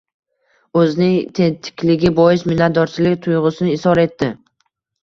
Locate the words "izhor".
3.81-4.07